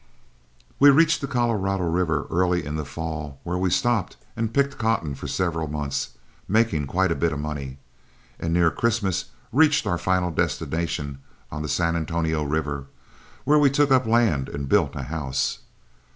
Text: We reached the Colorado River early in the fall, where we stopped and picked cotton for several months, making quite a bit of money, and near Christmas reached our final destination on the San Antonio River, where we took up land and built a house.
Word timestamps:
We 0.79 0.89
reached 0.89 1.21
the 1.21 1.27
Colorado 1.27 1.83
River 1.83 2.25
early 2.31 2.65
in 2.65 2.75
the 2.75 2.85
fall, 2.85 3.39
where 3.43 3.59
we 3.59 3.69
stopped 3.69 4.17
and 4.35 4.51
picked 4.51 4.79
cotton 4.79 5.13
for 5.13 5.27
several 5.27 5.67
months, 5.67 6.17
making 6.47 6.87
quite 6.87 7.11
a 7.11 7.15
bit 7.15 7.31
of 7.31 7.37
money, 7.39 7.77
and 8.39 8.51
near 8.51 8.71
Christmas 8.71 9.25
reached 9.53 9.85
our 9.85 9.99
final 9.99 10.31
destination 10.31 11.19
on 11.51 11.61
the 11.61 11.69
San 11.69 11.95
Antonio 11.95 12.41
River, 12.41 12.87
where 13.43 13.59
we 13.59 13.69
took 13.69 13.91
up 13.91 14.07
land 14.07 14.49
and 14.49 14.67
built 14.67 14.95
a 14.95 15.03
house. 15.03 15.59